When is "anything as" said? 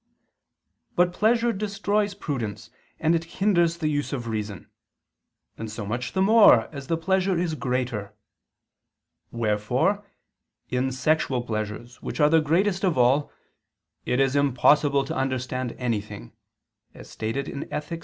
15.77-17.07